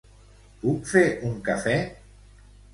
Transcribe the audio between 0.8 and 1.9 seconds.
fer un cafè?